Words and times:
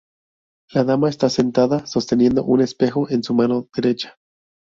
La 0.71 0.83
dama 0.83 1.09
está 1.09 1.29
sentada, 1.29 1.85
sosteniendo 1.85 2.43
un 2.43 2.61
espejo 2.61 3.07
en 3.11 3.21
su 3.21 3.35
mano 3.35 3.67
derecha. 3.75 4.15